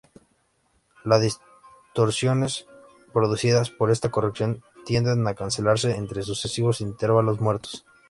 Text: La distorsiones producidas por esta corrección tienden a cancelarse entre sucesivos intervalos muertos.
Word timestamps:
La 1.03 1.19
distorsiones 1.19 2.65
producidas 3.13 3.69
por 3.69 3.91
esta 3.91 4.09
corrección 4.09 4.63
tienden 4.83 5.27
a 5.27 5.35
cancelarse 5.35 5.95
entre 5.95 6.23
sucesivos 6.23 6.81
intervalos 6.81 7.39
muertos. 7.39 7.85